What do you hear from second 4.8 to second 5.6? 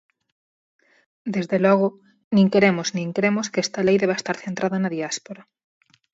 diáspora.